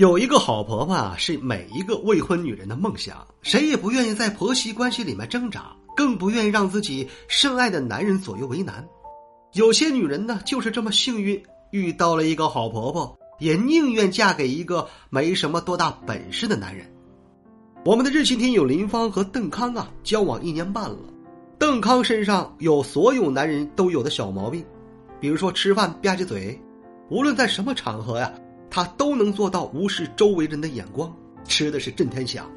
[0.00, 3.18] 有一个好婆婆，是每一个未婚女人的梦想。
[3.42, 8.82] 谁也不愿意在婆媳关系里面挣扎，更不愿意让自己深爱的男人左右为难。
[9.52, 16.90] 有些女人呢，就是这么幸运遇到了一个好婆婆，也宁愿嫁给一个没什么多大本事的男人。
[17.84, 20.96] 我们的热心听友林芳和邓康啊，交往一年半了。
[21.58, 24.64] 邓康身上有所有男人都有的小毛病，
[25.20, 26.58] 比如说吃饭吧唧嘴，
[27.10, 28.32] 无论在什么场合呀。
[28.70, 31.12] 他都能做到无视周围人的眼光，
[31.44, 32.48] 吃的是震天响，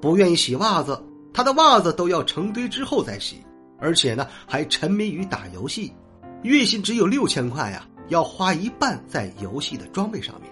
[0.00, 1.00] 不愿意洗袜子，
[1.32, 3.36] 他的袜子都要成堆之后再洗，
[3.78, 5.92] 而且呢还沉迷于打游戏，
[6.42, 10.50] 月薪只有六千块呀，要花一半在游戏的装备上面。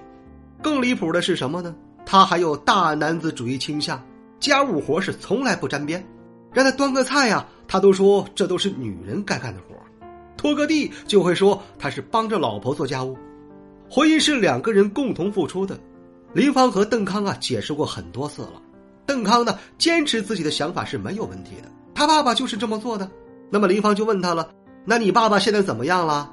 [0.62, 1.74] 更离谱的是什么呢？
[2.06, 4.00] 他还有大男子主义倾向，
[4.38, 6.04] 家务活是从来不沾边，
[6.52, 9.74] 让他端个菜呀，他都说这都是女人该干的活，
[10.36, 13.16] 拖个地就会说他是帮着老婆做家务。
[13.94, 15.78] 婚姻是两个人共同付出的，
[16.32, 18.54] 林芳和邓康啊解释过很多次了。
[19.04, 23.06] 邓康呢坚持自己的想法是没有问题的，他爸爸就是这么做的。
[23.50, 24.48] 那么林芳就问他了
[24.86, 26.32] ：“那你爸爸现在怎么样了？”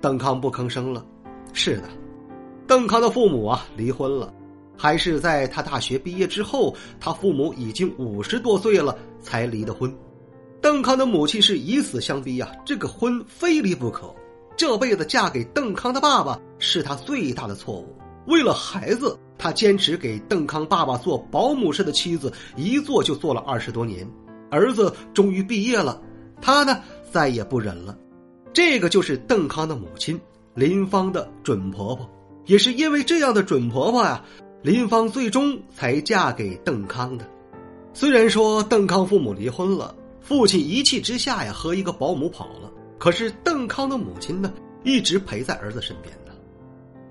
[0.00, 1.04] 邓康不吭声了。
[1.52, 1.88] 是的，
[2.68, 4.32] 邓康的父母啊离婚了，
[4.78, 9.92] 还是在他大学毕业之后，他父母已经五十多岁了才离的婚。
[10.60, 14.14] 邓康的母亲是以死相逼呀，这个婚非离不可。
[14.54, 17.94] 这辈子嫁给邓康的爸爸是他最大的错误。
[18.26, 24.08] 为了孩子，他坚持给邓康爸爸做保姆式的妻子，一做就做了二十多年。
[24.48, 26.00] 儿子终于毕业了，
[26.40, 26.80] 他呢
[27.10, 27.98] 再也不忍了。
[28.52, 30.18] 这个就是邓康的母亲
[30.54, 32.08] 林芳的准婆婆，
[32.46, 34.24] 也是因为这样的准婆婆呀，
[34.62, 37.28] 林芳最终才嫁给邓康的。
[37.92, 42.70] 虽然说邓康父母离婚了，父亲一气之下呀和一个保姆跑了。
[42.98, 44.52] 可是邓康的母亲呢，
[44.84, 46.14] 一直陪在儿子身边。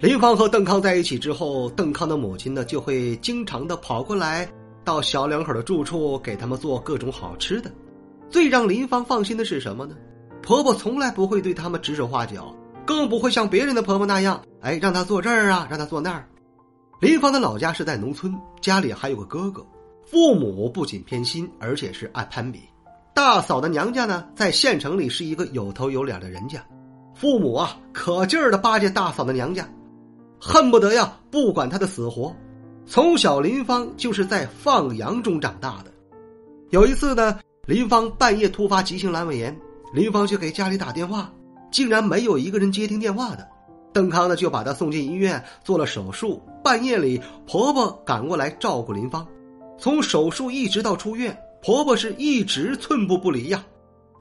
[0.01, 4.51] 林芳和邓康在一起之后，邓康的母亲呢就会经常的跑过来，
[4.84, 7.72] 到小两口的住处给他们做各种好吃的。
[8.28, 9.95] 最让林芳放心的是什么呢？
[10.41, 12.51] 婆婆从来不会对他们指手画脚，
[12.84, 16.28] 更不会像别人的婆婆那样，哎，让她坐这儿啊，让她坐那儿。
[17.00, 19.63] 林芳的老家是在农村，家里还有个哥哥，
[20.07, 22.61] 父母不仅偏心，而且是爱攀比。
[23.13, 26.59] 大嫂的娘家呢，在县城里是一个有头有脸的人家，
[27.13, 29.69] 父母啊可劲儿的巴结大嫂的娘家，
[30.44, 32.35] 恨不得呀不管她的死活。
[32.88, 35.91] 从小林芳就是在放羊中长大的。
[36.72, 39.56] 有一次呢，林芳半夜突发急性阑尾炎，
[39.94, 41.31] 林芳就给家里打电话，
[41.72, 43.47] 竟然没有一个人接听电话的。
[43.94, 46.41] 邓康呢就把她送进医院做了手术。
[46.63, 49.25] 半夜里，婆婆赶过来照顾林芳，
[49.78, 51.38] 从手术一直到出院。
[51.62, 53.63] 婆婆是一直寸步不离呀，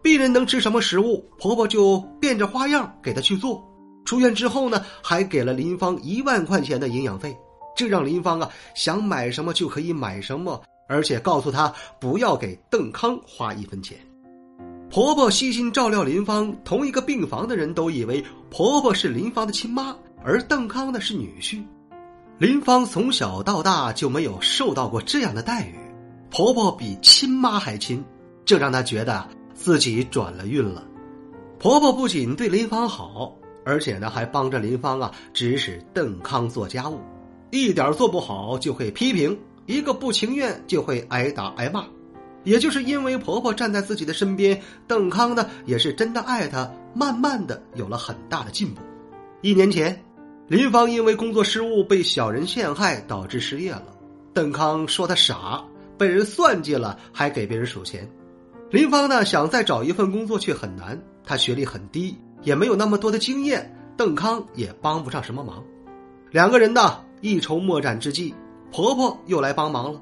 [0.02, 3.66] 病人能吃什么食物，婆婆就变着花样给他去做。
[4.05, 7.37] 出院之后呢，还给了林芳一万块钱的营养费，
[7.77, 13.97] 这让林芳啊想买什么就可以买什么，而且告诉她不要给邓康花一分钱。
[14.91, 19.94] 婆婆悉心照料林芳，同一个病房的人都以为婆婆是林芳的亲妈，
[20.25, 21.62] 而邓康呢是女婿。
[22.38, 25.78] 林芳从小到大就没有受到过这样的待遇。
[26.31, 28.05] 婆婆比亲妈还亲，
[28.44, 30.84] 这让她觉得自己转了运了。
[31.61, 37.00] 婆婆不仅对林芳好，而且呢还帮着林芳啊指使邓康做家务，
[37.50, 41.84] 一点做不好就会批评，一个不情愿就会挨打挨骂。
[42.44, 48.81] 也就是因为婆婆站在自己的身边，邓康呢也是真的爱她，慢慢的有了很大的进步。
[49.43, 50.03] 一年前，
[50.49, 53.87] 林芳因为工作失误被小人陷害，导致失业了。
[54.32, 55.62] 邓康说他傻。
[55.99, 58.11] 被人算计了，还给别人数钱。
[58.70, 60.99] 林芳呢，想再找一份工作却很难。
[61.23, 63.75] 她学历很低，也没有那么多的经验。
[63.96, 65.62] 邓康也帮不上什么忙。
[66.31, 68.34] 两个人呢，一筹莫展之际，
[68.72, 70.00] 婆婆又来帮忙了。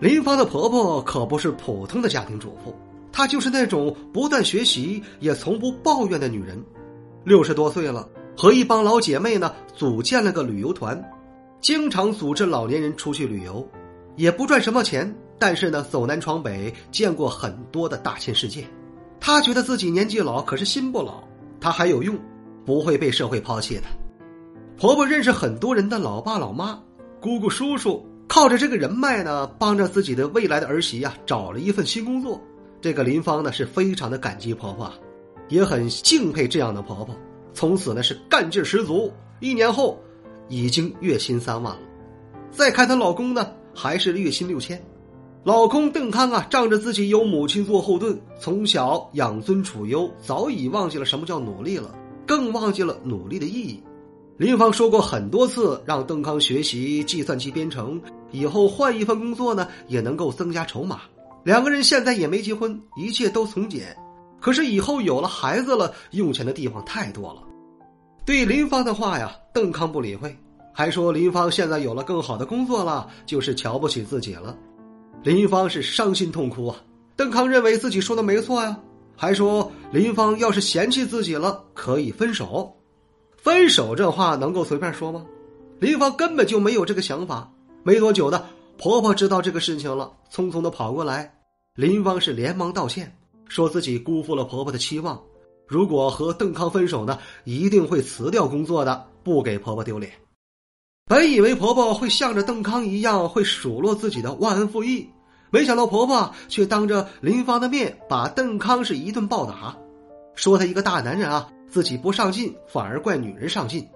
[0.00, 2.74] 林芳的婆婆可不是普通的家庭主妇，
[3.12, 6.60] 她就是那种不断学习也从不抱怨的女人。
[7.22, 11.00] 六十多岁了，和一帮老姐妹呢，组建了个旅游团，
[11.60, 13.64] 经常组织老年人出去旅游，
[14.16, 15.14] 也不赚什么钱。
[15.38, 18.64] 但是呢，走南闯北，见过很多的大千世界。
[19.20, 21.22] 她觉得自己年纪老，可是心不老，
[21.60, 22.18] 她还有用，
[22.64, 23.82] 不会被社会抛弃的。
[24.76, 26.80] 婆婆认识很多人的老爸老妈，
[27.20, 32.40] 姑姑、叔叔靠着这个人脉呢，帮着自己的未来的儿媳呀找了一份新工作。
[32.80, 34.92] 这个林芳呢是非常的感激婆婆，
[35.48, 37.16] 也很敬佩这样的婆婆。
[37.52, 40.00] 从此呢是干劲十足，一年后
[40.48, 41.80] 已经月薪三万了。
[42.52, 44.80] 再看她老公呢，还是月薪六千。
[45.44, 51.94] 老公邓康啊，仗着自己有母亲做后盾，从小养尊处优，早已忘记了什么叫努力了，
[52.26, 53.82] 更忘记了努力的意义。
[54.36, 58.00] 林芳说过很多次，让邓康学习计算机编程，
[58.30, 61.00] 以后换一份工作呢，也能够增加筹码。
[61.44, 63.96] 两个人现在也没结婚，一切都从简。
[64.40, 67.42] 可是以后有了孩子了，用钱的地方太多了。
[68.24, 70.36] 对林芳的话呀，邓康不理会，
[70.74, 74.54] 还说林芳现在有了更好的工作了，就是瞧不起自己了。
[75.22, 76.76] 林芳是伤心痛哭啊。
[77.16, 78.78] 邓康认为自己说的没错呀，
[79.16, 82.74] 还说林芳要是嫌弃自己了，可以分手。
[83.36, 85.24] 分手这话能够随便说吗？
[85.80, 87.50] 林芳根本就没有这个想法。
[87.82, 91.32] 没多久的，婆婆知道这个事情了，匆匆的跑过来。
[91.74, 93.16] 林芳是连忙道歉，
[93.48, 95.20] 说自己辜负了婆婆的期望。
[95.66, 100.12] 如果和邓康分手呢，一定会辞掉工作的，不给婆婆丢脸。
[101.08, 105.08] 本以为婆婆会像着邓康一样会数落自己的忘恩负义，
[105.50, 109.74] 没想到婆婆却当着林芳的面把邓康是一顿暴打，
[110.34, 111.48] 说他一个大男人啊。
[111.70, 113.86] 自己不上进，反而怪女人上进，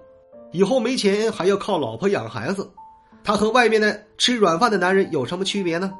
[0.51, 2.69] 以后没钱还要靠老婆养孩子，
[3.23, 5.91] 他和外面的吃软饭的男人有什么区别呢？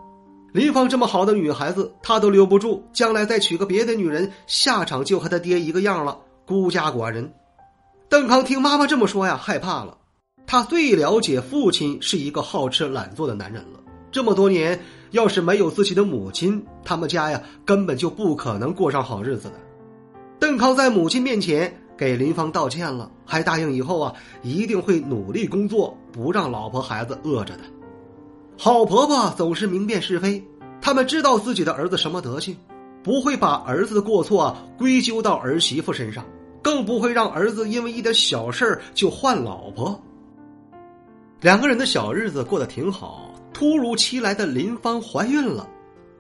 [0.51, 6.15] 林芳这么好的女孩子，他都留不住，将来再娶个别的女人，下场就和他爹一个样了，
[6.45, 7.33] 孤家寡人。
[8.07, 9.98] 邓康听妈妈这么说呀，害怕了。
[10.45, 13.80] 他最了解父亲是一个好吃懒做的男人了。
[14.12, 14.80] 这么多年，
[15.12, 19.56] 要是没有自己的母亲，他们家呀根本就不可能过上好日子的。
[20.40, 24.13] 邓康在母亲面前给林芳道歉了，还答应以后啊
[24.44, 27.63] 一定会努力工作，不让老婆孩子饿着的。
[28.56, 30.44] 好婆婆总是明辨是非，
[30.80, 32.56] 他们知道自己的儿子什么德行，
[33.01, 36.24] 不会把儿子的过错啊归咎到儿媳妇身上，
[36.62, 40.00] 更不会让儿子因为一点小事就换老婆。
[41.44, 45.69] 两个人的小日子过得挺好，突如其来的林芳怀孕了，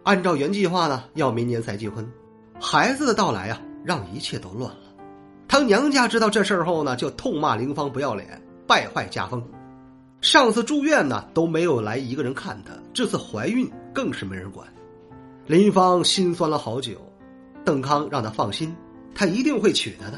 [0.03, 2.05] 按照原计划呢要明年才结婚，
[2.59, 3.59] 孩子的到来啊。
[3.85, 4.95] 让一切都乱了。
[5.45, 9.43] 当娘家知道这事儿后呢，就痛骂林芳不要脸、败坏家风。
[10.21, 14.65] 上次住院呢都没有来一个人看她，这次怀孕更是没人管。
[15.47, 16.93] 林芳心酸了好久。
[17.65, 18.73] 邓康让她放心，
[19.13, 20.17] 他一定会娶她的，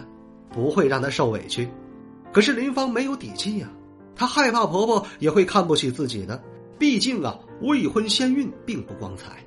[0.52, 1.68] 不会让她受委屈。
[2.32, 3.68] 可是林芳没有底气呀，
[4.16, 6.42] 她害怕婆婆也会看不起自己的。
[6.78, 9.38] 毕竟啊，未婚先孕并不光彩。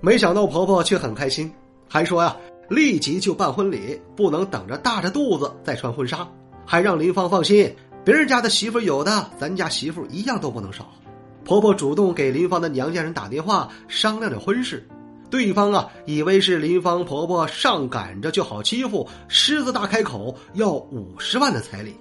[0.00, 1.52] 没想到婆婆却很开心，
[1.88, 2.36] 还说呀。
[2.68, 6.26] 立即就办婚礼，不能等着大着肚子再穿婚纱。
[6.64, 10.90] 还让林芳放心，别人家的媳妇有的，咱家媳妇一样都不能少。
[11.44, 14.88] 婆婆主动给林芳的娘家人打电话商量着婚事，
[15.28, 21.94] 对方啊以为是林芳婆婆上赶着就好欺负，狮子大开口要五十万的彩礼。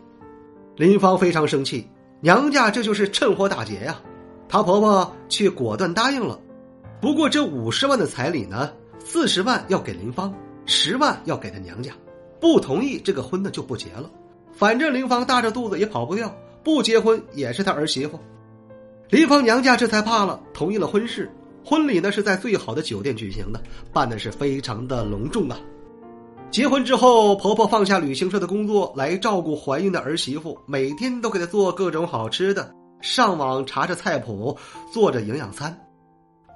[0.75, 1.87] 林芳非常生气，
[2.21, 4.01] 娘家这就是趁火打劫呀。
[4.47, 6.39] 她婆婆却果断答应了，
[6.99, 10.33] 不过这五十万的彩礼呢，四十万要给林芳。
[10.67, 11.91] 十万要给她娘家，
[12.39, 14.09] 不同意这个婚呢就不结了。
[14.53, 16.33] 反正林芳大着肚子也跑不掉，
[16.63, 18.19] 不结婚也是她儿媳妇。
[19.09, 21.29] 林芳娘家这才怕了，同意了婚事。
[21.65, 25.59] 婚礼呢是在最好的酒店举行的，办的是非常的隆重啊。
[26.51, 34.57] 结婚之后，婆婆放下旅行社的工作来照顾怀孕的儿媳妇，每天都给她做各种好吃的，上网查着菜谱，
[34.91, 35.75] 做着营养餐。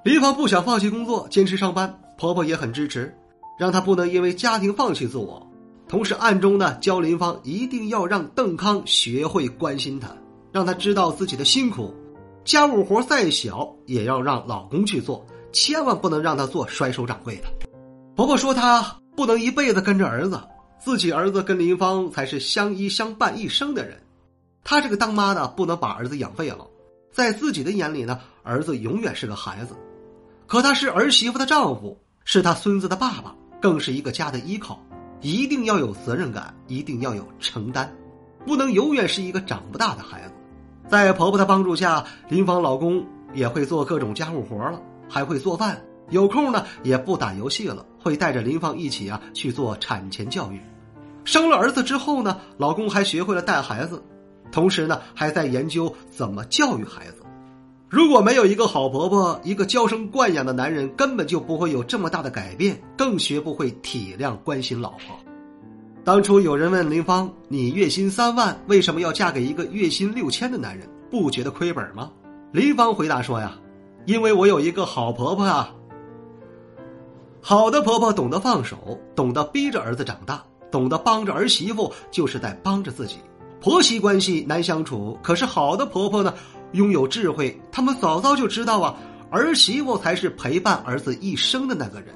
[0.04, 3.10] 林芳不想放弃工作，坚持上班，婆婆也很支持。
[3.58, 5.44] 让她不能因为家庭放弃自我，
[5.88, 10.14] 同时暗中呢教林芳一定要让邓康学会关心她，
[10.52, 11.94] 让她知道自己的辛苦，
[12.44, 17.44] 家务活再小也要让老公去做，千万不能让他做甩手掌柜的。
[18.14, 20.38] 婆婆说她不能一辈子跟着儿子，
[20.78, 24.00] 自己儿子跟林芳才是相依相伴一生的人，
[24.62, 26.66] 她这个当妈的不能把儿子养废了，
[27.10, 29.74] 在自己的眼里呢，儿子永远是个孩子，
[30.46, 33.34] 可他是儿媳妇的丈夫，是他孙子的爸爸。
[33.58, 34.78] 更是一个家的依靠，
[35.22, 37.90] 一定要有责任感，一定要有承担，
[38.44, 40.34] 不能永远是一个长不大的孩子。
[40.88, 45.82] 在婆婆的帮助下，林芳老公也会做各种家务活了，还会做饭。
[46.10, 50.60] 有空呢，也不打游戏了，会带着林芳一起啊去做产前教育。
[51.24, 54.02] 生了儿子之后呢，老公还学会了带孩子，
[54.52, 57.22] 同时呢，还在研究怎么教育孩子。
[57.88, 65.16] 如果没有一个好婆婆，一个娇生惯养的男人，根本就不会有这么大的改变，更学不会体谅关心老婆。
[66.04, 72.10] 当初有人问林芳：“你月薪三万，为什么要嫁给一个月薪六千的男人？”不觉得亏本吗？
[72.52, 73.56] 林芳回答说呀
[74.06, 75.72] ：“因为我有一个好婆婆啊。
[77.48, 83.18] 好的婆婆懂得放手，懂得逼着儿子长大，懂得帮着儿媳妇，就是在帮着自己。
[83.60, 86.34] 婆媳关系难相处，可是好的婆婆呢，
[86.72, 88.96] 拥有智慧，他们早早就知道啊，
[89.30, 92.08] 儿媳妇才是陪伴儿子一生的那个人，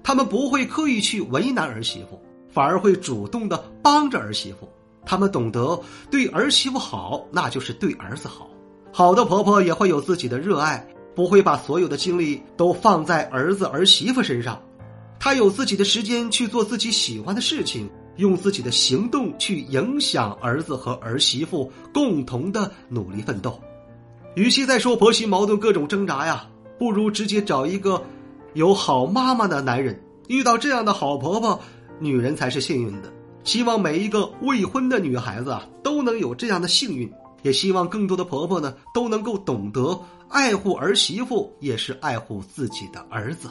[0.00, 2.16] 他们不会刻意去为难儿媳妇，
[2.48, 4.68] 反而会主动的帮着儿媳妇。
[5.04, 5.76] 他们懂得
[6.08, 8.48] 对儿媳妇好，那就是对儿子好。
[8.92, 14.56] 好的婆婆也会有自己的热爱，不会把所有的精力都放在儿子儿媳妇身上。
[15.28, 23.60] 她有自己的时间去做自己喜欢的事情，用自己的行动去影响儿子和儿媳妇共同的努力奋斗。
[24.36, 28.02] 与其再说婆媳矛盾各种挣扎呀，不如直接找一个
[28.54, 30.02] 有好妈妈的男人。
[30.28, 31.60] 遇到这样的好婆婆，
[31.98, 33.12] 女人才是幸运的。
[33.44, 37.12] 希望每一个未婚的女孩子啊，都能有这样的幸运。
[37.42, 43.50] 也希望更多的婆婆呢，都能够懂得爱护儿媳妇，也是爱护自己的儿子。